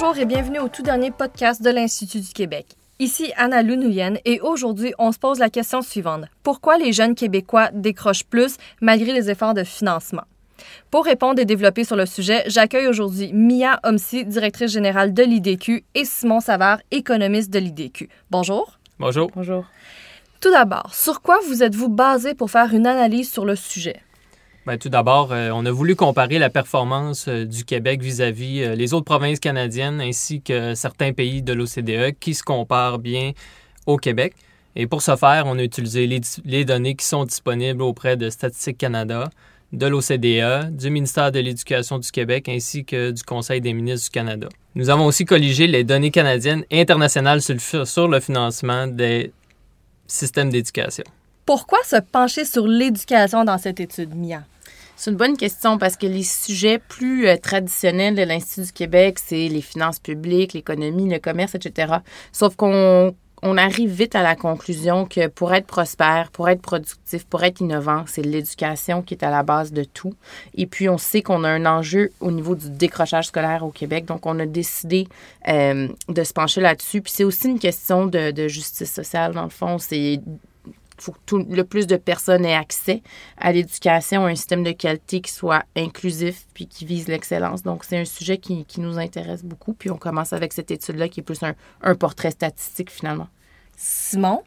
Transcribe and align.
Bonjour 0.00 0.16
et 0.18 0.26
bienvenue 0.26 0.60
au 0.60 0.68
tout 0.68 0.82
dernier 0.82 1.10
podcast 1.10 1.60
de 1.60 1.70
l'Institut 1.70 2.20
du 2.20 2.28
Québec. 2.28 2.66
Ici 3.00 3.32
Anna 3.36 3.62
Lunouyen 3.62 4.14
et 4.24 4.40
aujourd'hui, 4.40 4.94
on 4.96 5.10
se 5.10 5.18
pose 5.18 5.40
la 5.40 5.50
question 5.50 5.82
suivante. 5.82 6.26
Pourquoi 6.44 6.78
les 6.78 6.92
jeunes 6.92 7.16
Québécois 7.16 7.70
décrochent 7.72 8.22
plus 8.22 8.58
malgré 8.80 9.12
les 9.12 9.28
efforts 9.28 9.54
de 9.54 9.64
financement? 9.64 10.22
Pour 10.92 11.04
répondre 11.04 11.40
et 11.40 11.44
développer 11.44 11.82
sur 11.82 11.96
le 11.96 12.06
sujet, 12.06 12.44
j'accueille 12.46 12.86
aujourd'hui 12.86 13.32
Mia 13.32 13.80
Omsi, 13.84 14.24
directrice 14.24 14.70
générale 14.70 15.12
de 15.12 15.24
l'IDQ, 15.24 15.84
et 15.96 16.04
Simon 16.04 16.38
Savard, 16.38 16.78
économiste 16.92 17.50
de 17.50 17.58
l'IDQ. 17.58 18.08
Bonjour. 18.30 18.78
Bonjour. 19.00 19.32
Bonjour. 19.34 19.64
Tout 20.40 20.52
d'abord, 20.52 20.94
sur 20.94 21.22
quoi 21.22 21.40
vous 21.48 21.64
êtes-vous 21.64 21.88
basé 21.88 22.34
pour 22.34 22.52
faire 22.52 22.72
une 22.72 22.86
analyse 22.86 23.32
sur 23.32 23.44
le 23.44 23.56
sujet? 23.56 24.00
Bien, 24.68 24.76
tout 24.76 24.90
d'abord, 24.90 25.32
euh, 25.32 25.48
on 25.54 25.64
a 25.64 25.70
voulu 25.70 25.96
comparer 25.96 26.38
la 26.38 26.50
performance 26.50 27.26
euh, 27.26 27.46
du 27.46 27.64
Québec 27.64 28.02
vis-à-vis 28.02 28.60
euh, 28.60 28.74
les 28.74 28.92
autres 28.92 29.06
provinces 29.06 29.40
canadiennes 29.40 29.98
ainsi 29.98 30.42
que 30.42 30.74
certains 30.74 31.14
pays 31.14 31.40
de 31.40 31.54
l'OCDE 31.54 32.18
qui 32.20 32.34
se 32.34 32.42
comparent 32.42 32.98
bien 32.98 33.32
au 33.86 33.96
Québec. 33.96 34.34
Et 34.76 34.86
pour 34.86 35.00
ce 35.00 35.16
faire, 35.16 35.44
on 35.46 35.58
a 35.58 35.62
utilisé 35.62 36.06
les, 36.44 36.64
données 36.66 36.96
qui 36.96 37.06
sont 37.06 37.24
disponibles 37.24 37.80
auprès 37.80 38.18
de 38.18 38.28
Statistique 38.28 38.76
Canada, 38.76 39.30
de 39.72 39.86
l'OCDE, 39.86 40.76
du 40.76 40.90
ministère 40.90 41.32
de 41.32 41.38
l'Éducation 41.38 41.98
du 41.98 42.10
Québec 42.10 42.46
ainsi 42.50 42.84
que 42.84 43.10
du 43.10 43.22
Conseil 43.22 43.62
des 43.62 43.72
ministres 43.72 44.08
du 44.08 44.10
Canada. 44.10 44.50
Nous 44.74 44.90
avons 44.90 45.06
aussi 45.06 45.24
colligé 45.24 45.66
les 45.66 45.82
données 45.82 46.10
canadiennes 46.10 46.64
et 46.70 46.82
internationales 46.82 47.40
sur 47.40 47.54
le, 47.54 47.86
sur 47.86 48.06
le 48.06 48.20
financement 48.20 48.86
des 48.86 49.32
systèmes 50.06 50.50
d'éducation. 50.50 51.04
Pourquoi 51.46 51.78
se 51.84 51.96
pencher 51.96 52.44
sur 52.44 52.66
l'éducation 52.66 53.44
dans 53.44 53.56
cette 53.56 53.80
étude, 53.80 54.14
Mia? 54.14 54.42
C'est 54.98 55.12
une 55.12 55.16
bonne 55.16 55.36
question 55.36 55.78
parce 55.78 55.96
que 55.96 56.08
les 56.08 56.24
sujets 56.24 56.80
plus 56.80 57.28
euh, 57.28 57.36
traditionnels 57.36 58.16
de 58.16 58.22
l'Institut 58.22 58.66
du 58.66 58.72
Québec, 58.72 59.20
c'est 59.24 59.46
les 59.46 59.62
finances 59.62 60.00
publiques, 60.00 60.54
l'économie, 60.54 61.08
le 61.08 61.20
commerce, 61.20 61.54
etc. 61.54 61.98
Sauf 62.32 62.56
qu'on 62.56 63.14
on 63.42 63.56
arrive 63.56 63.90
vite 63.90 64.16
à 64.16 64.24
la 64.24 64.34
conclusion 64.34 65.06
que 65.06 65.28
pour 65.28 65.54
être 65.54 65.68
prospère, 65.68 66.32
pour 66.32 66.48
être 66.48 66.60
productif, 66.60 67.24
pour 67.26 67.44
être 67.44 67.60
innovant, 67.60 68.02
c'est 68.08 68.22
l'éducation 68.22 69.02
qui 69.02 69.14
est 69.14 69.22
à 69.22 69.30
la 69.30 69.44
base 69.44 69.72
de 69.72 69.84
tout. 69.84 70.14
Et 70.54 70.66
puis, 70.66 70.88
on 70.88 70.98
sait 70.98 71.22
qu'on 71.22 71.44
a 71.44 71.48
un 71.48 71.64
enjeu 71.64 72.10
au 72.18 72.32
niveau 72.32 72.56
du 72.56 72.68
décrochage 72.68 73.28
scolaire 73.28 73.64
au 73.64 73.70
Québec. 73.70 74.04
Donc, 74.06 74.26
on 74.26 74.36
a 74.40 74.46
décidé 74.46 75.06
euh, 75.46 75.86
de 76.08 76.24
se 76.24 76.32
pencher 76.32 76.60
là-dessus. 76.60 77.02
Puis, 77.02 77.12
c'est 77.14 77.24
aussi 77.24 77.46
une 77.48 77.60
question 77.60 78.06
de, 78.06 78.32
de 78.32 78.48
justice 78.48 78.92
sociale, 78.92 79.32
dans 79.32 79.44
le 79.44 79.50
fond. 79.50 79.78
C'est 79.78 80.20
faut 81.00 81.12
que 81.12 81.18
tout, 81.26 81.38
le 81.38 81.64
plus 81.64 81.86
de 81.86 81.96
personnes 81.96 82.44
aient 82.44 82.54
accès 82.54 83.02
à 83.38 83.52
l'éducation, 83.52 84.24
à 84.24 84.30
un 84.30 84.34
système 84.34 84.62
de 84.62 84.72
qualité 84.72 85.20
qui 85.20 85.32
soit 85.32 85.64
inclusif 85.76 86.46
puis 86.54 86.66
qui 86.66 86.84
vise 86.84 87.08
l'excellence. 87.08 87.62
Donc, 87.62 87.84
c'est 87.84 87.98
un 87.98 88.04
sujet 88.04 88.38
qui, 88.38 88.64
qui, 88.64 88.80
nous 88.80 88.98
intéresse 88.98 89.44
beaucoup. 89.44 89.74
Puis, 89.74 89.90
on 89.90 89.96
commence 89.96 90.32
avec 90.32 90.52
cette 90.52 90.70
étude-là 90.70 91.08
qui 91.08 91.20
est 91.20 91.22
plus 91.22 91.42
un, 91.42 91.54
un 91.82 91.94
portrait 91.94 92.30
statistique 92.30 92.90
finalement. 92.90 93.28
Simon, 93.76 94.42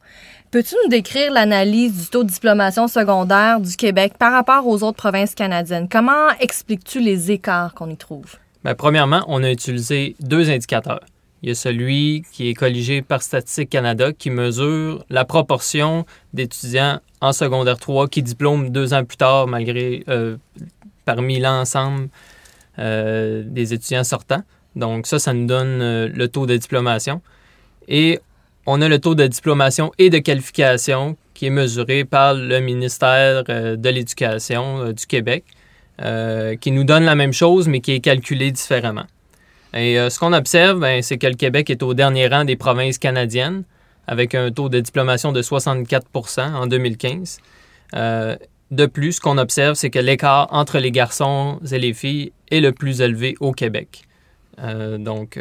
peux-tu 0.51 0.75
nous 0.83 0.89
décrire 0.89 1.31
l'analyse 1.31 1.97
du 2.03 2.09
taux 2.09 2.23
de 2.25 2.29
diplomation 2.29 2.89
secondaire 2.89 3.61
du 3.61 3.75
Québec 3.77 4.13
par 4.19 4.33
rapport 4.33 4.67
aux 4.67 4.83
autres 4.83 4.97
provinces 4.97 5.35
canadiennes? 5.35 5.87
Comment 5.89 6.29
expliques-tu 6.39 6.99
les 6.99 7.31
écarts 7.31 7.73
qu'on 7.73 7.89
y 7.89 7.95
trouve? 7.95 8.35
Bien, 8.63 8.75
premièrement, 8.75 9.23
on 9.27 9.41
a 9.43 9.49
utilisé 9.49 10.15
deux 10.19 10.49
indicateurs. 10.49 11.01
Il 11.43 11.49
y 11.49 11.51
a 11.51 11.55
celui 11.55 12.23
qui 12.31 12.49
est 12.49 12.53
colligé 12.53 13.01
par 13.01 13.23
Statistique 13.23 13.71
Canada 13.71 14.13
qui 14.13 14.29
mesure 14.29 15.03
la 15.09 15.25
proportion 15.25 16.05
d'étudiants 16.33 16.99
en 17.19 17.33
secondaire 17.33 17.79
3 17.79 18.07
qui 18.09 18.21
diplôment 18.21 18.69
deux 18.69 18.93
ans 18.93 19.03
plus 19.03 19.17
tard 19.17 19.47
malgré 19.47 20.03
euh, 20.07 20.37
parmi 21.03 21.39
l'ensemble 21.39 22.09
euh, 22.77 23.41
des 23.43 23.73
étudiants 23.73 24.03
sortants. 24.03 24.43
Donc 24.75 25.07
ça, 25.07 25.17
ça 25.17 25.33
nous 25.33 25.47
donne 25.47 25.81
euh, 25.81 26.07
le 26.13 26.27
taux 26.27 26.45
de 26.45 26.55
diplomation. 26.57 27.21
Et 27.87 28.19
on 28.67 28.79
a 28.83 28.87
le 28.87 28.99
taux 28.99 29.15
de 29.15 29.25
diplomation 29.25 29.91
et 29.97 30.11
de 30.11 30.19
qualification 30.19 31.17
qui 31.33 31.47
est 31.47 31.51
mesuré 31.51 32.05
par 32.05 32.35
le 32.35 32.59
ministère 32.59 33.43
de 33.45 33.89
l'Éducation 33.89 34.91
du 34.91 35.07
Québec, 35.07 35.43
qui 36.61 36.71
nous 36.71 36.83
donne 36.83 37.03
la 37.03 37.15
même 37.15 37.33
chose, 37.33 37.67
mais 37.67 37.79
qui 37.81 37.93
est 37.93 37.99
calculé 37.99 38.51
différemment. 38.51 39.07
Et 39.73 39.95
ce 40.09 40.19
qu'on 40.19 40.33
observe, 40.33 40.79
ben, 40.79 41.01
c'est 41.01 41.17
que 41.17 41.27
le 41.27 41.35
Québec 41.35 41.69
est 41.69 41.81
au 41.83 41.93
dernier 41.93 42.27
rang 42.27 42.43
des 42.43 42.55
provinces 42.55 42.97
canadiennes, 42.97 43.63
avec 44.07 44.35
un 44.35 44.51
taux 44.51 44.67
de 44.67 44.79
diplomation 44.79 45.31
de 45.31 45.41
64% 45.41 46.53
en 46.53 46.67
2015. 46.67 47.39
de 47.93 48.85
plus, 48.85 49.13
ce 49.13 49.21
qu'on 49.21 49.37
observe, 49.37 49.75
c'est 49.75 49.89
que 49.89 49.99
l'écart 49.99 50.47
entre 50.51 50.79
les 50.79 50.91
garçons 50.91 51.59
et 51.71 51.79
les 51.79 51.93
filles 51.93 52.31
est 52.49 52.59
le 52.59 52.73
plus 52.73 53.01
élevé 53.01 53.35
au 53.39 53.53
Québec. 53.53 54.03
donc, 54.99 55.39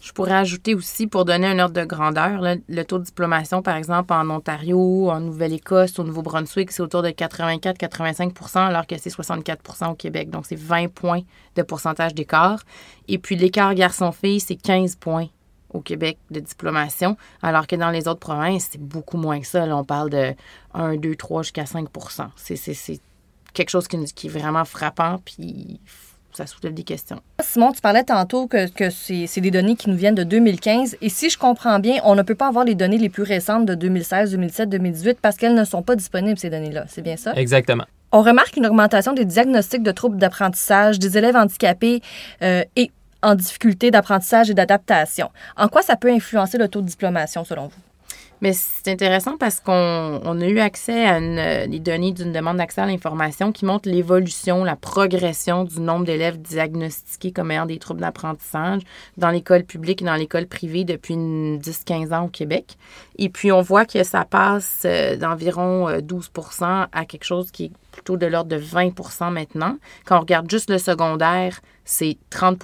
je 0.00 0.12
pourrais 0.12 0.32
ajouter 0.32 0.74
aussi, 0.74 1.06
pour 1.06 1.26
donner 1.26 1.46
un 1.46 1.58
ordre 1.58 1.74
de 1.74 1.84
grandeur, 1.84 2.40
le 2.40 2.82
taux 2.84 2.98
de 2.98 3.04
diplomation, 3.04 3.60
par 3.60 3.76
exemple, 3.76 4.14
en 4.14 4.28
Ontario, 4.30 5.10
en 5.10 5.20
Nouvelle-Écosse, 5.20 5.98
au 5.98 6.04
Nouveau-Brunswick, 6.04 6.72
c'est 6.72 6.82
autour 6.82 7.02
de 7.02 7.10
84-85% 7.10 8.58
alors 8.58 8.86
que 8.86 8.96
c'est 8.96 9.10
64% 9.10 9.90
au 9.90 9.94
Québec. 9.94 10.30
Donc, 10.30 10.46
c'est 10.46 10.58
20 10.58 10.88
points 10.88 11.20
de 11.54 11.62
pourcentage 11.62 12.14
d'écart. 12.14 12.60
Et 13.08 13.18
puis, 13.18 13.36
l'écart 13.36 13.74
garçon-fille, 13.74 14.40
c'est 14.40 14.56
15 14.56 14.96
points 14.96 15.28
au 15.68 15.80
Québec 15.80 16.18
de 16.30 16.40
diplomation, 16.40 17.16
alors 17.42 17.66
que 17.66 17.76
dans 17.76 17.90
les 17.90 18.08
autres 18.08 18.20
provinces, 18.20 18.70
c'est 18.72 18.80
beaucoup 18.80 19.18
moins 19.18 19.38
que 19.40 19.46
ça. 19.46 19.66
Là, 19.66 19.76
on 19.76 19.84
parle 19.84 20.10
de 20.10 20.34
1, 20.74 20.96
2, 20.96 21.14
3 21.14 21.42
jusqu'à 21.42 21.64
5% 21.64 22.28
C'est 22.36 23.00
quelque 23.52 23.70
chose 23.70 23.86
qui, 23.86 24.02
qui 24.14 24.26
est 24.26 24.30
vraiment 24.30 24.64
frappant, 24.64 25.20
ça 26.32 26.46
soulève 26.46 26.74
des 26.74 26.82
questions. 26.82 27.20
Simon, 27.40 27.72
tu 27.72 27.80
parlais 27.80 28.04
tantôt 28.04 28.46
que, 28.46 28.68
que 28.68 28.90
c'est 28.90 29.40
des 29.40 29.50
données 29.50 29.76
qui 29.76 29.90
nous 29.90 29.96
viennent 29.96 30.14
de 30.14 30.24
2015. 30.24 30.96
Et 31.00 31.08
si 31.08 31.30
je 31.30 31.38
comprends 31.38 31.78
bien, 31.78 32.00
on 32.04 32.14
ne 32.14 32.22
peut 32.22 32.34
pas 32.34 32.48
avoir 32.48 32.64
les 32.64 32.74
données 32.74 32.98
les 32.98 33.08
plus 33.08 33.22
récentes 33.22 33.66
de 33.66 33.74
2016, 33.74 34.32
2017, 34.32 34.68
2018 34.68 35.18
parce 35.20 35.36
qu'elles 35.36 35.54
ne 35.54 35.64
sont 35.64 35.82
pas 35.82 35.96
disponibles, 35.96 36.38
ces 36.38 36.50
données-là. 36.50 36.84
C'est 36.88 37.02
bien 37.02 37.16
ça? 37.16 37.32
Exactement. 37.34 37.84
On 38.12 38.22
remarque 38.22 38.56
une 38.56 38.66
augmentation 38.66 39.12
des 39.12 39.24
diagnostics 39.24 39.82
de 39.82 39.92
troubles 39.92 40.16
d'apprentissage 40.16 40.98
des 40.98 41.16
élèves 41.16 41.36
handicapés 41.36 42.02
euh, 42.42 42.64
et 42.74 42.90
en 43.22 43.34
difficulté 43.34 43.90
d'apprentissage 43.90 44.50
et 44.50 44.54
d'adaptation. 44.54 45.30
En 45.56 45.68
quoi 45.68 45.82
ça 45.82 45.96
peut 45.96 46.10
influencer 46.10 46.58
le 46.58 46.68
taux 46.68 46.80
de 46.80 46.86
diplomation 46.86 47.44
selon 47.44 47.68
vous? 47.68 47.89
Mais 48.40 48.52
c'est 48.52 48.88
intéressant 48.88 49.36
parce 49.36 49.60
qu'on 49.60 50.40
a 50.40 50.46
eu 50.46 50.58
accès 50.58 51.04
à 51.06 51.18
une, 51.18 51.70
les 51.70 51.78
données 51.78 52.12
d'une 52.12 52.32
demande 52.32 52.56
d'accès 52.56 52.80
à 52.80 52.86
l'information 52.86 53.52
qui 53.52 53.64
montre 53.64 53.88
l'évolution, 53.88 54.64
la 54.64 54.76
progression 54.76 55.64
du 55.64 55.80
nombre 55.80 56.06
d'élèves 56.06 56.40
diagnostiqués 56.40 57.32
comme 57.32 57.50
ayant 57.50 57.66
des 57.66 57.78
troubles 57.78 58.00
d'apprentissage 58.00 58.82
dans 59.16 59.30
l'école 59.30 59.64
publique 59.64 60.02
et 60.02 60.04
dans 60.04 60.14
l'école 60.14 60.46
privée 60.46 60.84
depuis 60.84 61.16
10-15 61.16 62.14
ans 62.14 62.24
au 62.24 62.28
Québec. 62.28 62.76
Et 63.18 63.28
puis, 63.28 63.52
on 63.52 63.60
voit 63.60 63.84
que 63.84 64.02
ça 64.02 64.24
passe 64.24 64.82
euh, 64.86 65.16
d'environ 65.16 65.90
12% 65.98 66.62
euh, 66.62 66.86
à 66.92 67.04
quelque 67.04 67.24
chose 67.24 67.50
qui 67.50 67.64
est 67.64 67.72
de 68.16 68.26
l'ordre 68.26 68.50
de 68.50 68.60
20% 68.62 69.30
maintenant. 69.30 69.76
Quand 70.04 70.16
on 70.18 70.20
regarde 70.20 70.50
juste 70.50 70.70
le 70.70 70.78
secondaire, 70.78 71.60
c'est 71.84 72.18
30 72.30 72.58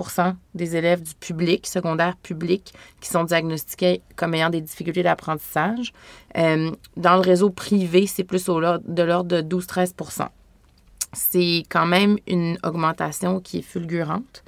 des 0.55 0.77
élèves 0.77 1.03
du 1.03 1.15
public, 1.15 1.67
secondaire 1.67 2.17
public, 2.17 2.73
qui 3.01 3.09
sont 3.09 3.25
diagnostiqués 3.25 4.03
comme 4.15 4.35
ayant 4.35 4.51
des 4.51 4.61
difficultés 4.61 5.03
d'apprentissage. 5.03 5.93
Euh, 6.37 6.71
dans 6.97 7.15
le 7.15 7.21
réseau 7.21 7.51
privé, 7.51 8.07
c'est 8.07 8.25
plus 8.25 8.49
au, 8.49 8.61
de 8.61 9.03
l'ordre 9.03 9.43
de 9.43 9.43
12-13% 9.43 10.29
C'est 11.13 11.63
quand 11.69 11.87
même 11.87 12.19
une 12.27 12.59
augmentation 12.63 13.41
qui 13.41 13.59
est 13.59 13.63
fulgurante. 13.63 14.45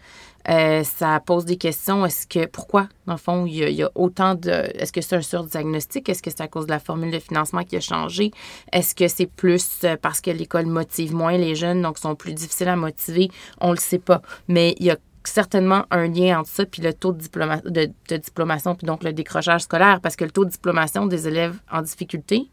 Euh, 0.48 0.82
ça 0.82 1.20
pose 1.20 1.44
des 1.44 1.56
questions. 1.56 2.06
Est-ce 2.06 2.26
que 2.26 2.46
pourquoi, 2.46 2.88
dans 3.06 3.14
le 3.14 3.18
fond, 3.18 3.44
il 3.46 3.56
y 3.56 3.82
a, 3.82 3.90
autant 3.94 4.34
de. 4.34 4.50
Est-ce 4.50 4.92
que 4.92 5.00
c'est 5.00 5.16
un 5.16 5.22
surdiagnostic? 5.22 6.08
Est-ce 6.08 6.22
que 6.22 6.30
c'est 6.30 6.40
à 6.40 6.48
cause 6.48 6.66
de 6.66 6.70
la 6.70 6.78
formule 6.78 7.10
de 7.10 7.18
financement 7.18 7.64
qui 7.64 7.76
a 7.76 7.80
changé? 7.80 8.30
Est-ce 8.72 8.94
que 8.94 9.08
c'est 9.08 9.26
plus 9.26 9.84
euh, 9.84 9.96
parce 10.00 10.20
que 10.20 10.30
l'école 10.30 10.66
motive 10.66 11.14
moins 11.14 11.36
les 11.36 11.54
jeunes, 11.54 11.82
donc 11.82 11.98
sont 11.98 12.14
plus 12.14 12.32
difficiles 12.32 12.68
à 12.68 12.76
motiver? 12.76 13.30
On 13.60 13.72
le 13.72 13.76
sait 13.76 13.98
pas. 13.98 14.22
Mais 14.48 14.74
il 14.78 14.86
y 14.86 14.90
a 14.90 14.96
certainement 15.24 15.84
un 15.90 16.06
lien 16.06 16.40
entre 16.40 16.48
ça 16.48 16.64
puis 16.64 16.80
le 16.80 16.94
taux 16.94 17.12
de, 17.12 17.18
diploma, 17.18 17.58
de, 17.58 17.90
de 18.08 18.16
diplomation 18.16 18.74
puis 18.74 18.86
donc 18.86 19.04
le 19.04 19.12
décrochage 19.12 19.62
scolaire 19.62 20.00
parce 20.00 20.16
que 20.16 20.24
le 20.24 20.30
taux 20.30 20.46
de 20.46 20.50
diplomation 20.50 21.04
des 21.04 21.28
élèves 21.28 21.58
en 21.70 21.82
difficulté 21.82 22.48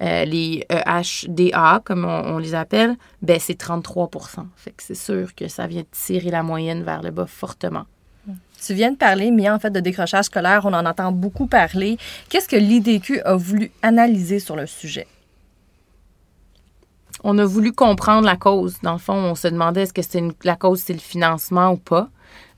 euh, 0.00 0.24
les 0.24 0.64
EHDA, 0.70 1.82
comme 1.84 2.04
on, 2.04 2.38
les 2.38 2.54
appelle, 2.54 2.96
ben, 3.22 3.38
c'est 3.40 3.58
33 3.58 4.10
Fait 4.56 4.70
que 4.70 4.82
c'est 4.82 4.94
sûr 4.94 5.34
que 5.34 5.48
ça 5.48 5.66
vient 5.66 5.82
tirer 5.90 6.30
la 6.30 6.42
moyenne 6.42 6.84
vers 6.84 7.02
le 7.02 7.10
bas 7.10 7.26
fortement. 7.26 7.84
Tu 8.64 8.74
viens 8.74 8.92
de 8.92 8.96
parler, 8.96 9.30
mais 9.30 9.48
en 9.48 9.58
fait, 9.58 9.70
de 9.70 9.80
décrochage 9.80 10.26
scolaire, 10.26 10.62
on 10.64 10.72
en 10.72 10.84
entend 10.84 11.12
beaucoup 11.12 11.46
parler. 11.46 11.96
Qu'est-ce 12.28 12.48
que 12.48 12.56
l'IDQ 12.56 13.20
a 13.20 13.36
voulu 13.36 13.70
analyser 13.82 14.40
sur 14.40 14.56
le 14.56 14.66
sujet? 14.66 15.06
On 17.24 17.38
a 17.38 17.44
voulu 17.44 17.72
comprendre 17.72 18.26
la 18.26 18.36
cause. 18.36 18.76
Dans 18.82 18.92
le 18.92 18.98
fond, 18.98 19.14
on 19.14 19.34
se 19.34 19.48
demandait 19.48 19.82
est-ce 19.82 19.92
que 19.92 20.02
c'est 20.02 20.22
la 20.44 20.56
cause, 20.56 20.80
c'est 20.80 20.92
le 20.92 20.98
financement 20.98 21.72
ou 21.72 21.76
pas? 21.76 22.08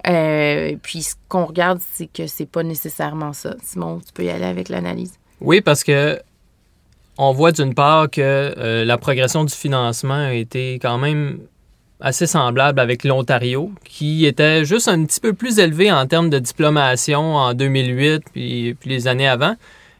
Euh, 0.06 0.76
puis 0.82 1.02
ce 1.02 1.14
qu'on 1.28 1.44
regarde, 1.44 1.81
c'est 1.92 2.06
que 2.06 2.26
c'est 2.26 2.46
pas 2.46 2.62
nécessairement 2.62 3.32
ça. 3.32 3.54
Simon, 3.62 4.00
tu 4.04 4.12
peux 4.12 4.25
y 4.25 4.31
aller 4.31 4.44
avec 4.44 4.69
l'analyse. 4.69 5.14
Oui, 5.40 5.60
parce 5.60 5.84
que 5.84 6.20
on 7.22 7.32
voit 7.32 7.52
d'une 7.52 7.75
part 7.75 8.08
que 8.11 8.20
euh, 8.22 8.84
la 8.87 8.96
progression 8.96 9.44
du 9.44 9.55
financement 9.55 10.14
a 10.14 10.32
été 10.32 10.78
quand 10.81 10.96
même 10.96 11.40
assez 12.00 12.26
semblable 12.26 12.81
avec 12.81 13.05
l'Ontario, 13.05 13.72
qui 13.84 14.25
était 14.25 14.64
juste 14.64 14.88
un 14.88 15.05
petit 15.05 15.20
peu 15.20 15.34
plus 15.34 15.58
élevé 15.58 15.93
en 15.93 16.06
termes 16.06 16.31
de 16.31 16.38
diplomation 16.38 17.37
en 17.37 17.52
2008 17.52 18.22
puis, 18.32 18.75
les 18.87 19.06
années 19.06 19.28
avant. 19.28 19.55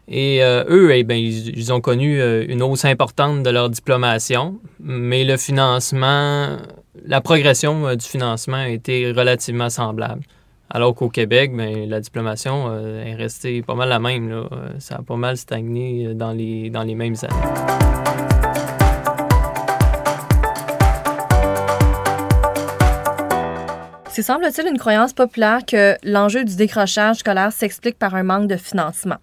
Et 0.09 0.43
euh, 0.43 0.65
eux, 0.71 0.93
eh 0.95 1.05
bien, 1.05 1.19
ils, 1.19 1.73
ont 1.75 1.83
connu 1.83 2.23
euh, 2.23 2.47
une 2.49 2.63
hausse 2.63 2.87
importante 2.87 3.43
de 3.43 3.51
leur 3.51 3.69
diplomation, 3.69 4.59
mais 4.81 5.25
le 5.25 5.37
financement, 5.37 6.57
la 7.05 7.21
progression 7.21 7.95
du 7.97 8.07
financement 8.07 8.57
a 8.57 8.69
été 8.71 9.13
relativement 9.13 9.69
semblable. 9.69 10.23
Alors 10.73 10.95
qu'au 10.95 11.09
Québec, 11.09 11.53
bien, 11.53 11.87
la 11.87 12.01
diplomation 12.01 12.73
est 12.79 13.15
restée 13.15 13.61
pas 13.61 13.75
mal 13.75 13.89
la 13.89 13.99
même. 13.99 14.29
Là. 14.31 14.45
Ça 14.79 14.97
a 14.97 15.03
pas 15.03 15.17
mal 15.17 15.37
stagné 15.37 16.15
dans 16.15 16.33
les, 16.33 16.71
dans 16.71 16.85
les 16.85 16.95
mêmes 16.95 17.17
années. 17.23 17.81
C'est 24.13 24.23
semble-t-il 24.23 24.69
une 24.69 24.79
croyance 24.79 25.13
populaire 25.13 25.65
que 25.65 25.97
l'enjeu 26.03 26.45
du 26.45 26.55
décrochage 26.55 27.19
scolaire 27.19 27.53
s'explique 27.53 27.99
par 27.99 28.15
un 28.15 28.23
manque 28.23 28.49
de 28.49 28.57
financement. 28.57 29.17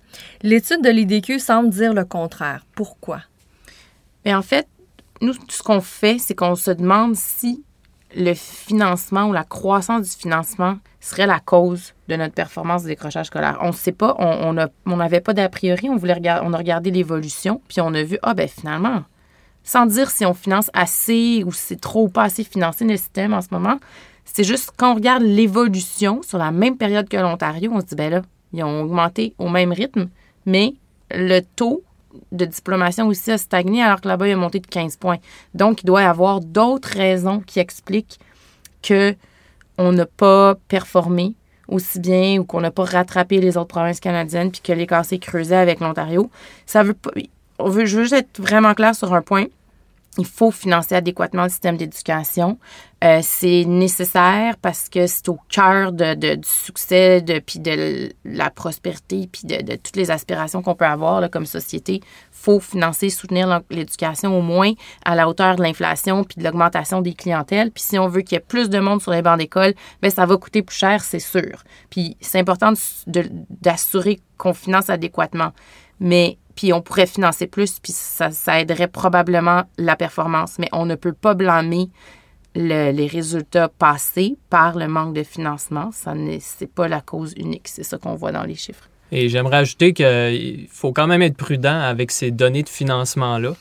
L'étude 0.44 0.82
de 0.82 0.90
l'IDQ 0.90 1.40
semble 1.40 1.70
dire 1.70 1.94
le 1.94 2.04
contraire. 2.04 2.66
Pourquoi? 2.74 3.22
Mais 4.26 4.34
en 4.34 4.42
fait, 4.42 4.68
nous, 5.22 5.34
ce 5.50 5.62
qu'on 5.62 5.82
fait, 5.82 6.18
c'est 6.20 6.36
qu'on 6.36 6.56
se 6.56 6.72
demande 6.72 7.16
si 7.16 7.64
le 8.16 8.34
financement 8.34 9.26
ou 9.26 9.34
la 9.34 9.44
croissance 9.44 10.10
du 10.10 10.16
financement 10.16 10.78
serait 11.00 11.28
la 11.28 11.40
cause 11.40 11.94
de 12.08 12.16
notre 12.16 12.34
performance 12.34 12.84
du 12.84 12.90
décrochage 12.90 13.28
scolaire. 13.28 13.58
On 13.62 13.68
ne 13.68 13.74
sait 13.74 13.92
pas, 13.92 14.16
on 14.20 14.96
n'avait 14.96 15.22
pas 15.22 15.34
d'a 15.34 15.50
priori, 15.50 15.90
on, 15.90 15.98
voulait 15.98 16.14
regarder, 16.14 16.48
on 16.48 16.54
a 16.54 16.58
regardé 16.58 16.92
l'évolution, 16.92 17.62
puis 17.68 17.82
on 17.82 17.94
a 17.94 18.04
vu, 18.04 18.18
ah 18.24 18.34
ben 18.34 18.48
finalement, 18.48 19.04
sans 19.64 19.86
dire 19.86 20.10
si 20.10 20.26
on 20.26 20.34
finance 20.34 20.70
assez 20.74 21.44
ou 21.46 21.52
si 21.52 21.62
c'est 21.62 21.82
trop 21.82 22.06
ou 22.06 22.10
pas 22.10 22.24
assez 22.24 22.44
financé 22.44 22.86
le 22.86 22.98
système 22.98 23.34
en 23.34 23.42
ce 23.42 23.50
moment, 23.52 23.80
c'est 24.26 24.44
juste 24.44 24.72
quand 24.78 24.92
on 24.92 24.96
regarde 24.96 25.24
l'évolution 25.24 26.22
sur 26.22 26.38
la 26.38 26.52
même 26.52 26.78
période 26.78 27.08
que 27.10 27.18
l'Ontario, 27.18 27.72
on 27.74 27.82
se 27.82 27.86
dit, 27.86 27.96
ben 27.96 28.12
là, 28.12 28.22
ils 28.54 28.64
ont 28.64 28.82
augmenté 28.82 29.34
au 29.38 29.50
même 29.50 29.72
rythme, 29.72 30.10
mais 30.46 30.76
le 31.12 31.42
taux 31.42 31.84
de 32.32 32.46
diplomation 32.46 33.08
aussi 33.08 33.32
a 33.32 33.38
stagné 33.38 33.84
alors 33.84 34.02
que 34.02 34.08
là-bas, 34.08 34.28
il 34.28 34.34
a 34.34 34.38
monté 34.38 34.60
de 34.60 34.68
15 34.68 34.98
points. 34.98 35.18
Donc, 35.54 35.84
il 35.84 35.86
doit 35.86 36.02
y 36.02 36.06
avoir 36.06 36.40
d'autres 36.40 36.90
raisons 36.90 37.40
qui 37.40 37.60
expliquent 37.60 38.20
que 38.82 39.16
on 39.78 39.92
n'a 39.92 40.06
pas 40.06 40.56
performé 40.68 41.36
aussi 41.68 42.00
bien 42.00 42.40
ou 42.40 42.46
qu'on 42.46 42.62
n'a 42.62 42.72
pas 42.72 42.86
rattrapé 42.86 43.40
les 43.40 43.58
autres 43.58 43.68
provinces 43.68 44.00
canadiennes 44.00 44.52
puis 44.52 44.62
que 44.62 44.72
l'écart 44.72 45.06
s'est 45.06 45.20
creusé 45.20 45.56
avec 45.56 45.80
l'Ontario. 45.80 46.30
Ça 46.66 46.84
veut 46.84 46.94
pas. 46.94 47.12
On 47.60 47.70
veut, 47.70 47.86
juste 47.86 48.14
être 48.14 48.40
vraiment 48.40 48.74
clair 48.74 48.94
sur 48.94 49.14
un 49.14 49.22
point 49.22 49.46
il 50.18 50.26
faut 50.26 50.52
financer 50.52 50.96
adéquatement 50.96 51.44
le 51.44 51.50
système 51.50 51.78
d'éducation. 51.78 52.58
Euh, 53.04 53.20
c'est 53.22 53.66
nécessaire 53.66 54.58
parce 54.58 54.90
que 54.90 55.06
c'est 55.06 55.30
au 55.30 55.38
cœur 55.50 55.92
de, 55.92 56.16
du 56.36 56.48
succès, 56.48 57.22
de, 57.22 57.38
puis 57.40 57.60
de 57.60 58.10
la 58.26 58.50
prospérité, 58.50 59.30
puis 59.32 59.44
de, 59.46 59.76
toutes 59.76 59.96
les 59.96 60.10
aspirations 60.10 60.64
qu'on 60.64 60.74
peut 60.74 60.86
avoir 60.86 61.22
là, 61.22 61.30
comme 61.30 61.46
société. 61.46 62.02
faut 62.32 62.60
financer, 62.60 63.10
soutenir 63.10 63.62
l'éducation 63.70 64.38
au 64.38 64.42
moins 64.42 64.72
à 65.06 65.16
la 65.16 65.30
hauteur 65.30 65.56
de 65.58 65.62
l'inflation 65.62 66.24
puis 66.24 66.40
de 66.40 66.44
l'augmentation 66.44 67.02
des 67.02 67.14
clientèles. 67.14 67.72
Puis 67.72 67.84
si 67.84 68.00
on 68.00 68.08
veut 68.08 68.22
qu'il 68.22 68.36
y 68.36 68.38
ait 68.38 68.46
plus 68.48 68.70
de 68.70 68.80
monde 68.80 69.02
sur 69.02 69.12
les 69.12 69.22
bancs 69.22 69.38
d'école, 69.38 69.74
ben 70.02 70.10
ça 70.10 70.26
va 70.26 70.38
coûter 70.38 70.64
plus 70.64 70.78
cher, 70.78 71.04
c'est 71.04 71.20
sûr. 71.20 71.64
Puis 71.92 72.18
c'est 72.20 72.40
important 72.40 72.74
d'assurer 73.06 74.20
qu'on 74.38 74.54
finance 74.54 74.90
adéquatement. 74.90 75.52
Mais 76.00 76.38
puis 76.58 76.74
on 76.74 76.82
pourrait 76.82 77.06
financer 77.06 77.48
plus, 77.48 77.80
puis 77.80 77.94
ça, 77.94 78.60
aiderait 78.60 78.90
probablement 78.90 79.64
la 79.78 79.96
performance. 79.96 80.60
Mais 80.60 80.68
on 80.74 80.86
ne 80.86 80.96
peut 80.96 81.14
pas 81.14 81.36
blâmer 81.36 81.90
les 82.56 83.08
résultats 83.08 83.70
passés 83.70 84.36
par 84.50 84.78
le 84.78 84.88
manque 84.88 85.14
de 85.14 85.24
financement. 85.24 85.92
Ça 85.94 86.16
n'est 86.16 86.42
pas 86.74 86.88
la 86.88 87.00
cause 87.00 87.34
unique. 87.38 87.68
C'est 87.68 87.84
ça 87.84 88.00
qu'on 88.00 88.16
voit 88.16 88.32
dans 88.32 88.44
les 88.44 88.56
chiffres. 88.56 88.90
Et 89.12 89.30
j'aimerais 89.30 89.58
ajouter 89.58 89.94
qu'il 89.94 90.68
faut 90.70 90.92
quand 90.92 91.08
même 91.08 91.22
être 91.22 91.38
prudent 91.38 91.80
avec 91.80 92.12
ces 92.12 92.32
données 92.32 92.64
de 92.64 92.70
financement-là. 92.70 93.54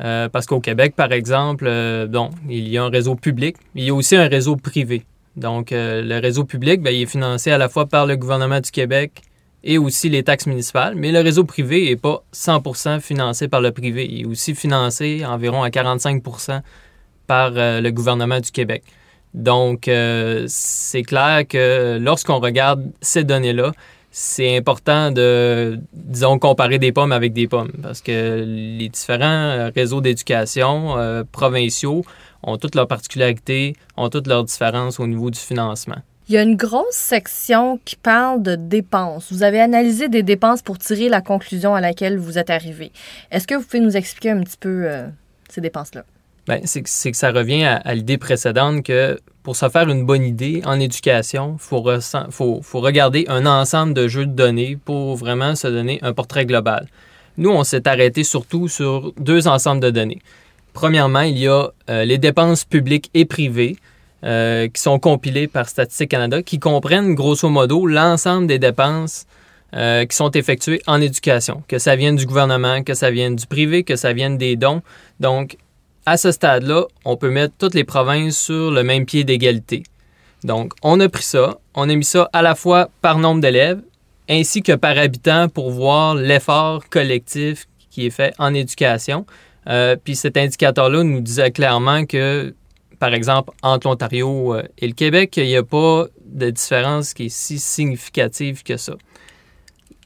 Euh, 0.00 0.28
parce 0.28 0.46
qu'au 0.46 0.60
Québec, 0.60 0.94
par 0.96 1.12
exemple, 1.12 1.64
euh, 1.66 2.06
il 2.48 2.68
y 2.68 2.76
a 2.76 2.84
un 2.84 2.90
réseau 2.90 3.14
public, 3.14 3.56
mais 3.74 3.82
il 3.82 3.86
y 3.86 3.90
a 3.90 3.94
aussi 3.94 4.16
un 4.16 4.28
réseau 4.28 4.56
privé. 4.56 5.04
Donc, 5.36 5.72
euh, 5.72 6.02
le 6.02 6.18
réseau 6.18 6.44
public, 6.44 6.82
ben, 6.82 6.90
il 6.90 7.02
est 7.02 7.06
financé 7.06 7.50
à 7.50 7.58
la 7.58 7.68
fois 7.68 7.86
par 7.86 8.06
le 8.06 8.16
gouvernement 8.16 8.60
du 8.60 8.70
Québec 8.70 9.22
et 9.64 9.78
aussi 9.78 10.08
les 10.08 10.22
taxes 10.22 10.46
municipales, 10.46 10.94
mais 10.96 11.12
le 11.12 11.20
réseau 11.20 11.44
privé 11.44 11.90
n'est 11.90 11.96
pas 11.96 12.24
100% 12.34 13.00
financé 13.00 13.48
par 13.48 13.60
le 13.60 13.70
privé. 13.70 14.06
Il 14.10 14.22
est 14.22 14.24
aussi 14.24 14.54
financé 14.54 15.24
environ 15.24 15.62
à 15.62 15.68
45% 15.68 16.62
par 17.26 17.52
euh, 17.56 17.80
le 17.80 17.90
gouvernement 17.90 18.40
du 18.40 18.50
Québec. 18.50 18.82
Donc, 19.34 19.88
euh, 19.88 20.44
c'est 20.48 21.02
clair 21.02 21.46
que 21.48 21.98
lorsqu'on 22.00 22.38
regarde 22.38 22.90
ces 23.00 23.24
données-là, 23.24 23.72
c'est 24.10 24.58
important 24.58 25.10
de, 25.10 25.80
disons, 25.94 26.38
comparer 26.38 26.78
des 26.78 26.92
pommes 26.92 27.12
avec 27.12 27.32
des 27.32 27.48
pommes, 27.48 27.72
parce 27.82 28.02
que 28.02 28.44
les 28.46 28.90
différents 28.90 29.70
réseaux 29.74 30.02
d'éducation 30.02 30.98
euh, 30.98 31.24
provinciaux 31.32 32.04
ont 32.42 32.58
toutes 32.58 32.74
leurs 32.74 32.88
particularités, 32.88 33.74
ont 33.96 34.10
toutes 34.10 34.26
leurs 34.26 34.44
différences 34.44 35.00
au 35.00 35.06
niveau 35.06 35.30
du 35.30 35.38
financement. 35.38 35.96
Il 36.28 36.34
y 36.34 36.38
a 36.38 36.42
une 36.42 36.56
grosse 36.56 36.94
section 36.94 37.80
qui 37.84 37.96
parle 37.96 38.42
de 38.42 38.54
dépenses. 38.54 39.32
Vous 39.32 39.42
avez 39.42 39.60
analysé 39.60 40.08
des 40.08 40.22
dépenses 40.22 40.62
pour 40.62 40.78
tirer 40.78 41.08
la 41.08 41.20
conclusion 41.20 41.74
à 41.74 41.80
laquelle 41.80 42.16
vous 42.16 42.38
êtes 42.38 42.50
arrivé. 42.50 42.92
Est-ce 43.30 43.46
que 43.46 43.54
vous 43.54 43.62
pouvez 43.62 43.80
nous 43.80 43.96
expliquer 43.96 44.30
un 44.30 44.40
petit 44.40 44.56
peu 44.58 44.84
euh, 44.86 45.08
ces 45.48 45.60
dépenses-là? 45.60 46.04
Bien, 46.46 46.60
c'est 46.64 46.82
que 46.82 47.16
ça 47.16 47.30
revient 47.30 47.64
à, 47.64 47.94
l'idée 47.94 48.18
précédente 48.18 48.84
que 48.84 49.18
pour 49.42 49.56
se 49.56 49.68
faire 49.68 49.88
une 49.88 50.04
bonne 50.04 50.24
idée 50.24 50.62
en 50.64 50.78
éducation, 50.78 51.56
il 51.56 51.62
faut, 51.62 51.84
faut, 52.30 52.62
faut, 52.62 52.80
regarder 52.80 53.24
un 53.28 53.46
ensemble 53.46 53.94
de 53.94 54.08
jeux 54.08 54.26
de 54.26 54.32
données 54.32 54.76
pour 54.76 55.16
vraiment 55.16 55.54
se 55.54 55.68
donner 55.68 56.00
un 56.02 56.12
portrait 56.12 56.46
global. 56.46 56.88
Nous, 57.36 57.50
on 57.50 57.62
s'est 57.64 57.86
arrêté 57.88 58.24
surtout 58.24 58.68
sur 58.68 59.12
deux 59.18 59.48
ensembles 59.48 59.80
de 59.80 59.90
données. 59.90 60.20
Premièrement, 60.72 61.20
il 61.20 61.38
y 61.38 61.48
a 61.48 61.68
euh, 61.90 62.04
les 62.04 62.18
dépenses 62.18 62.64
publiques 62.64 63.10
et 63.14 63.24
privées. 63.24 63.76
Euh, 64.24 64.68
qui 64.68 64.80
sont 64.80 65.00
compilés 65.00 65.48
par 65.48 65.68
Statistique 65.68 66.10
Canada, 66.10 66.44
qui 66.44 66.60
comprennent 66.60 67.16
grosso 67.16 67.48
modo 67.48 67.88
l'ensemble 67.88 68.46
des 68.46 68.60
dépenses 68.60 69.26
euh, 69.74 70.04
qui 70.06 70.16
sont 70.16 70.30
effectuées 70.30 70.80
en 70.86 71.00
éducation, 71.00 71.64
que 71.66 71.80
ça 71.80 71.96
vienne 71.96 72.14
du 72.14 72.24
gouvernement, 72.24 72.84
que 72.84 72.94
ça 72.94 73.10
vienne 73.10 73.34
du 73.34 73.48
privé, 73.48 73.82
que 73.82 73.96
ça 73.96 74.12
vienne 74.12 74.38
des 74.38 74.54
dons. 74.54 74.80
Donc, 75.18 75.56
à 76.06 76.16
ce 76.16 76.30
stade-là, 76.30 76.84
on 77.04 77.16
peut 77.16 77.30
mettre 77.30 77.54
toutes 77.58 77.74
les 77.74 77.82
provinces 77.82 78.38
sur 78.38 78.70
le 78.70 78.84
même 78.84 79.06
pied 79.06 79.24
d'égalité. 79.24 79.82
Donc, 80.44 80.72
on 80.82 81.00
a 81.00 81.08
pris 81.08 81.24
ça, 81.24 81.58
on 81.74 81.88
a 81.88 81.94
mis 81.96 82.04
ça 82.04 82.30
à 82.32 82.42
la 82.42 82.54
fois 82.54 82.90
par 83.00 83.18
nombre 83.18 83.40
d'élèves 83.40 83.82
ainsi 84.28 84.62
que 84.62 84.72
par 84.72 84.98
habitant 84.98 85.48
pour 85.48 85.70
voir 85.70 86.14
l'effort 86.14 86.88
collectif 86.88 87.66
qui 87.90 88.06
est 88.06 88.10
fait 88.10 88.34
en 88.38 88.54
éducation. 88.54 89.26
Euh, 89.68 89.96
puis 89.96 90.14
cet 90.14 90.36
indicateur-là 90.36 91.02
nous 91.02 91.20
disait 91.20 91.50
clairement 91.50 92.04
que 92.06 92.54
par 93.02 93.14
exemple, 93.14 93.52
entre 93.64 93.88
l'Ontario 93.88 94.54
euh, 94.54 94.62
et 94.78 94.86
le 94.86 94.92
Québec, 94.92 95.36
il 95.36 95.46
n'y 95.46 95.56
a 95.56 95.64
pas 95.64 96.04
de 96.24 96.50
différence 96.50 97.14
qui 97.14 97.26
est 97.26 97.28
si 97.30 97.58
significative 97.58 98.62
que 98.62 98.76
ça. 98.76 98.92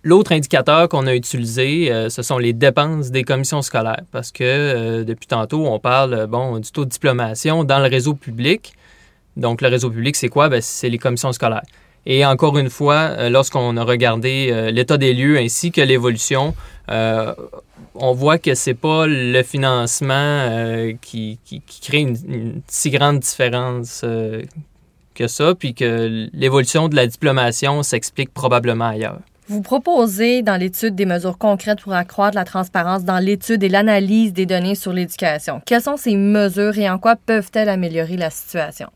L'autre 0.02 0.32
indicateur 0.32 0.88
qu'on 0.88 1.06
a 1.06 1.14
utilisé, 1.14 1.92
euh, 1.92 2.08
ce 2.08 2.22
sont 2.22 2.38
les 2.38 2.54
dépenses 2.54 3.10
des 3.10 3.22
commissions 3.22 3.60
scolaires, 3.60 4.00
parce 4.12 4.32
que 4.32 4.44
euh, 4.44 5.04
depuis 5.04 5.26
tantôt, 5.26 5.66
on 5.66 5.78
parle 5.78 6.26
bon, 6.26 6.58
du 6.58 6.70
taux 6.70 6.86
de 6.86 6.90
diplomation 6.90 7.64
dans 7.64 7.80
le 7.80 7.88
réseau 7.90 8.14
public. 8.14 8.72
Donc, 9.36 9.60
le 9.60 9.68
réseau 9.68 9.90
public, 9.90 10.16
c'est 10.16 10.30
quoi? 10.30 10.48
Ben, 10.48 10.62
c'est 10.62 10.88
les 10.88 10.96
commissions 10.96 11.32
scolaires. 11.32 11.66
Et 12.06 12.25
encore 12.25 12.56
une 12.56 12.70
fois, 12.70 13.28
lorsqu'on 13.28 13.76
a 13.76 13.82
regardé 13.82 14.70
l'état 14.72 14.96
des 14.96 15.12
lieux 15.12 15.38
ainsi 15.38 15.72
que 15.72 15.80
l'évolution, 15.80 16.54
on 17.98 18.12
voit 18.12 18.38
que 18.38 18.54
c'est 18.54 18.75
pas 18.75 19.06
le 19.06 19.42
financement 19.42 20.14
euh, 20.14 20.92
qui, 21.00 21.38
crée 21.82 22.00
une, 22.00 22.62
si 22.68 22.90
grande 22.90 23.20
différence 23.20 24.02
euh, 24.04 24.42
que 25.14 25.26
ça, 25.28 25.54
puis 25.54 25.75
que 25.75 26.28
l'évolution 26.32 26.88
de 26.88 26.96
la 26.96 27.06
diplomation 27.06 27.82
s'explique 27.82 28.32
probablement 28.32 28.88
ailleurs. 28.88 29.18
Vous 29.48 29.62
proposez 29.62 30.42
dans 30.42 30.56
l'étude 30.56 30.96
des 30.96 31.06
mesures 31.06 31.38
concrètes 31.38 31.80
pour 31.80 31.92
accroître 31.92 32.34
la 32.34 32.44
transparence 32.44 33.04
dans 33.04 33.18
l'étude 33.18 33.62
et 33.62 33.68
l'analyse 33.68 34.32
des 34.32 34.44
données 34.44 34.75
sur 34.75 34.92
l'éducation. 34.92 35.62
Quelles 35.64 35.82
sont 35.82 35.96
ces 35.96 36.16
mesures 36.16 36.76
et 36.76 36.90
en 36.90 36.98
quoi 36.98 37.14
peuvent-elles 37.14 37.68
améliorer 37.68 38.16
la 38.16 38.30
situation? 38.30 38.88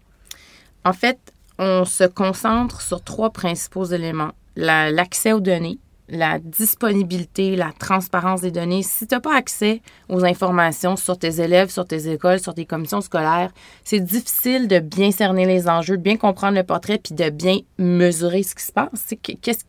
En 0.85 0.93
fait, 0.93 1.19
on 1.61 1.85
se 1.85 2.05
concentre 2.05 2.81
sur 2.81 3.05
trois 3.05 3.31
principaux 3.31 3.85
éléments. 3.85 4.33
L'accès 4.57 5.33
aux 5.33 5.41
données, 5.41 5.79
la 6.09 6.39
disponibilité, 6.39 7.55
la 7.55 7.71
transparence 7.79 8.41
des 8.41 8.51
données. 8.51 8.83
Si 8.83 9.07
tu 9.07 9.15
n'as 9.15 9.21
pas 9.21 9.37
accès 9.37 9.83
aux 10.09 10.25
informations 10.25 10.97
sur 10.97 11.19
tes 11.19 11.41
élèves, 11.41 11.69
sur 11.69 11.87
tes 11.87 12.11
écoles, 12.11 12.41
sur 12.41 12.55
tes 12.55 12.65
commissions 12.65 13.03
scolaires, 13.03 13.53
c'est 13.85 14.01
difficile 14.01 14.69
de 14.69 14.79
bien 14.79 15.13
cerner 15.13 15.45
les 15.45 15.69
enjeux, 15.69 15.99
de 15.99 16.03
bien 16.03 16.17
comprendre 16.17 16.57
le 16.57 16.65
portrait, 16.65 16.99
puis 16.99 17.15
de 17.15 17.29
bien 17.29 17.59
mesurer 17.79 18.43
ce 18.43 18.55
qui 18.55 18.65
se 18.65 18.73
passe. 18.73 19.15
Qu'est-ce 19.23 19.65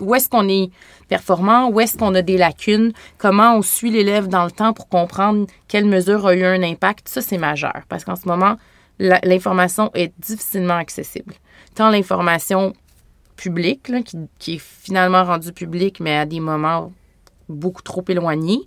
où 0.00 0.14
est-ce 0.14 0.28
qu'on 0.28 0.48
est 0.48 0.70
performant, 1.08 1.68
où 1.68 1.80
est-ce 1.80 1.96
qu'on 1.96 2.14
a 2.16 2.22
des 2.22 2.36
lacunes, 2.36 2.92
comment 3.16 3.56
on 3.56 3.62
suit 3.62 3.90
l'élève 3.90 4.26
dans 4.26 4.44
le 4.44 4.50
temps 4.50 4.72
pour 4.72 4.88
comprendre 4.88 5.46
quelle 5.68 5.84
mesure 5.84 6.26
a 6.26 6.34
eu 6.34 6.44
un 6.44 6.64
impact, 6.64 7.08
ça 7.08 7.20
c'est 7.20 7.38
majeur. 7.38 7.82
Parce 7.88 8.04
qu'en 8.04 8.16
ce 8.16 8.26
moment, 8.26 8.56
l'information 8.98 9.90
est 9.94 10.12
difficilement 10.18 10.76
accessible. 10.76 11.34
Tant 11.74 11.90
l'information 11.90 12.74
publique, 13.36 13.90
qui, 14.04 14.16
qui, 14.38 14.54
est 14.54 14.62
finalement 14.62 15.24
rendue 15.24 15.52
publique, 15.52 16.00
mais 16.00 16.16
à 16.16 16.26
des 16.26 16.40
moments 16.40 16.92
beaucoup 17.48 17.82
trop 17.82 18.04
éloignés, 18.08 18.60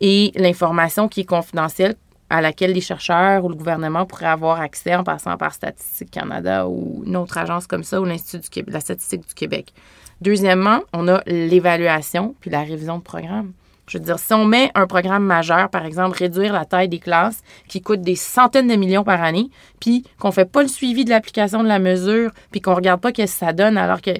et 0.00 0.32
l'information 0.36 1.08
qui 1.08 1.20
est 1.20 1.24
confidentielle, 1.24 1.96
à 2.28 2.40
laquelle 2.40 2.72
les 2.72 2.80
chercheurs 2.80 3.44
ou 3.44 3.48
le 3.48 3.54
gouvernement 3.54 4.04
pourraient 4.04 4.26
avoir 4.26 4.60
accès 4.60 4.94
en 4.94 5.04
passant 5.04 5.36
par 5.36 5.54
Statistique 5.54 6.10
Canada 6.10 6.66
ou 6.66 7.04
une 7.06 7.16
autre 7.16 7.38
agence 7.38 7.66
comme 7.66 7.84
ça 7.84 8.00
ou 8.00 8.04
l'Institut 8.04 8.62
de 8.62 8.72
la 8.72 8.80
statistique 8.80 9.26
du 9.28 9.34
Québec. 9.34 9.72
Deuxièmement, 10.20 10.80
on 10.92 11.08
a 11.08 11.22
l'évaluation 11.26 12.34
puis 12.40 12.50
la 12.50 12.62
révision 12.62 12.98
de 12.98 13.02
programme. 13.02 13.52
Je 13.88 13.98
veux 13.98 14.04
dire, 14.04 14.18
si 14.18 14.34
on 14.34 14.44
met 14.44 14.70
un 14.74 14.86
programme 14.86 15.24
majeur, 15.24 15.68
par 15.70 15.84
exemple, 15.84 16.18
réduire 16.18 16.52
la 16.52 16.64
taille 16.64 16.88
des 16.88 16.98
classes 16.98 17.42
qui 17.68 17.80
coûte 17.80 18.00
des 18.00 18.16
centaines 18.16 18.66
de 18.66 18.74
millions 18.74 19.04
par 19.04 19.22
année, 19.22 19.48
puis 19.80 20.04
qu'on 20.18 20.32
fait 20.32 20.44
pas 20.50 20.62
le 20.62 20.68
suivi 20.68 21.04
de 21.04 21.10
l'application 21.10 21.62
de 21.62 21.68
la 21.68 21.78
mesure, 21.78 22.32
puis 22.50 22.60
qu'on 22.60 22.74
regarde 22.74 23.00
pas 23.00 23.10
ce 23.10 23.22
que 23.22 23.26
ça 23.26 23.52
donne, 23.52 23.78
alors 23.78 24.00
que 24.00 24.10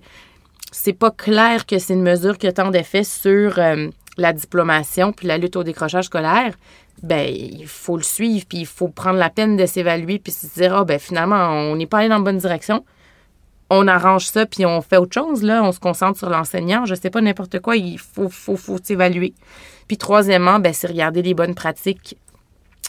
c'est 0.70 0.92
pas 0.92 1.10
clair 1.10 1.66
que 1.66 1.78
c'est 1.78 1.94
une 1.94 2.02
mesure 2.02 2.38
qui 2.38 2.46
a 2.46 2.52
tant 2.52 2.70
d'effets 2.70 3.04
sur 3.04 3.58
euh, 3.58 3.88
la 4.16 4.32
diplomation 4.32 5.12
puis 5.12 5.26
la 5.26 5.38
lutte 5.38 5.56
au 5.56 5.64
décrochage 5.64 6.06
scolaire, 6.06 6.54
ben 7.02 7.28
il 7.28 7.66
faut 7.66 7.96
le 7.96 8.02
suivre, 8.02 8.46
puis 8.48 8.58
il 8.58 8.66
faut 8.66 8.88
prendre 8.88 9.18
la 9.18 9.30
peine 9.30 9.56
de 9.56 9.66
s'évaluer, 9.66 10.18
puis 10.18 10.32
se 10.32 10.46
dire, 10.46 10.76
ah, 10.76 10.84
ben 10.84 10.98
finalement, 10.98 11.50
on 11.50 11.76
n'est 11.76 11.86
pas 11.86 11.98
allé 11.98 12.08
dans 12.08 12.18
la 12.18 12.24
bonne 12.24 12.38
direction. 12.38 12.84
On 13.68 13.88
arrange 13.88 14.26
ça, 14.26 14.46
puis 14.46 14.64
on 14.64 14.80
fait 14.80 14.96
autre 14.96 15.14
chose, 15.14 15.42
là. 15.42 15.62
On 15.62 15.72
se 15.72 15.80
concentre 15.80 16.18
sur 16.18 16.30
l'enseignant. 16.30 16.84
Je 16.84 16.94
sais 16.94 17.10
pas, 17.10 17.20
n'importe 17.20 17.60
quoi, 17.60 17.76
il 17.76 17.98
faut, 17.98 18.28
faut, 18.28 18.56
faut 18.56 18.78
s'évaluer. 18.82 19.34
Puis 19.88 19.96
troisièmement, 19.96 20.58
ben, 20.58 20.72
c'est 20.72 20.86
regarder 20.86 21.22
les 21.22 21.34
bonnes 21.34 21.54
pratiques 21.54 22.16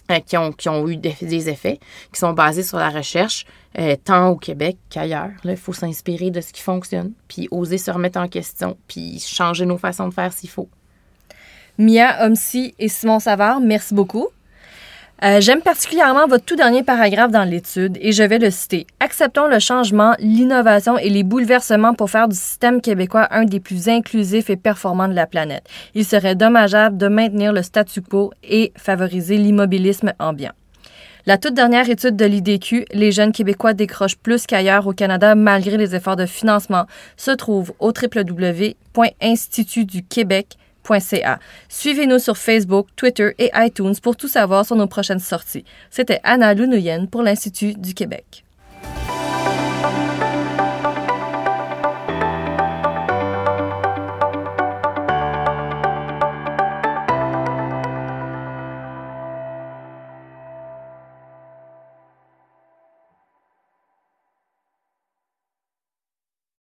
euh, 0.09 0.19
qui, 0.19 0.37
ont, 0.37 0.53
qui 0.53 0.69
ont 0.69 0.87
eu 0.87 0.95
des, 0.95 1.49
effets, 1.49 1.79
qui 2.13 2.19
sont 2.19 2.31
basés 2.31 2.63
sur 2.63 2.77
la 2.77 2.89
recherche, 2.89 3.45
euh, 3.77 3.97
tant 4.01 4.29
au 4.29 4.37
Québec 4.37 4.77
qu'ailleurs. 4.89 5.31
Il 5.43 5.57
faut 5.57 5.73
s'inspirer 5.73 6.31
de 6.31 6.39
ce 6.39 6.53
qui 6.53 6.61
fonctionne, 6.61 7.11
puis 7.27 7.49
oser 7.51 7.77
se 7.77 7.91
remettre 7.91 8.17
en 8.17 8.29
question, 8.29 8.77
puis 8.87 9.19
changer 9.19 9.65
nos 9.65 9.77
façons 9.77 10.07
de 10.07 10.13
faire 10.13 10.31
s'il 10.31 10.49
faut. 10.49 10.69
Mia 11.77 12.25
Omsi 12.25 12.73
et 12.79 12.87
Simon 12.87 13.19
Savard, 13.19 13.59
merci 13.59 13.93
beaucoup. 13.93 14.29
Euh, 15.23 15.41
j'aime 15.41 15.61
particulièrement 15.61 16.27
votre 16.27 16.45
tout 16.45 16.55
dernier 16.55 16.83
paragraphe 16.83 17.31
dans 17.31 17.43
l'étude 17.43 17.97
et 18.01 18.11
je 18.11 18.21
vais 18.21 18.37
le 18.37 18.51
citer. 18.51 18.85
Acceptons 18.99 19.47
le 19.47 19.57
changement, 19.57 20.13
l'innovation 20.19 20.99
et 20.99 21.09
les 21.09 21.23
bouleversements 21.23 21.95
pour 21.95 22.11
faire 22.11 22.27
du 22.27 22.35
système 22.35 22.81
québécois 22.81 23.27
un 23.31 23.45
des 23.45 23.59
plus 23.59 23.89
inclusifs 23.89 24.51
et 24.51 24.57
performants 24.57 25.07
de 25.07 25.15
la 25.15 25.25
planète. 25.25 25.67
Il 25.95 26.05
serait 26.05 26.35
dommageable 26.35 26.97
de 26.97 27.07
maintenir 27.07 27.51
le 27.51 27.63
statu 27.63 28.03
quo 28.03 28.31
et 28.43 28.71
favoriser 28.77 29.37
l'immobilisme 29.37 30.13
ambiant. 30.19 30.51
La 31.25 31.39
toute 31.39 31.55
dernière 31.55 31.89
étude 31.89 32.15
de 32.15 32.25
l'IDQ, 32.25 32.85
les 32.93 33.11
jeunes 33.11 33.31
Québécois 33.31 33.73
décrochent 33.73 34.17
plus 34.17 34.45
qu'ailleurs 34.45 34.85
au 34.85 34.93
Canada 34.93 35.33
malgré 35.33 35.77
les 35.77 35.95
efforts 35.95 36.15
de 36.15 36.27
financement, 36.27 36.85
se 37.17 37.31
trouve 37.31 37.73
au 37.79 37.91
www.institutduquebec.com 37.91 40.66
Suivez-nous 41.69 42.19
sur 42.19 42.37
Facebook, 42.37 42.87
Twitter 42.95 43.31
et 43.37 43.51
iTunes 43.55 43.95
pour 44.01 44.15
tout 44.15 44.27
savoir 44.27 44.65
sur 44.65 44.75
nos 44.75 44.87
prochaines 44.87 45.19
sorties. 45.19 45.65
C'était 45.89 46.19
Anna 46.23 46.53
Lunouyen 46.53 47.05
pour 47.05 47.23
l'Institut 47.23 47.73
du 47.73 47.93
Québec. 47.93 48.46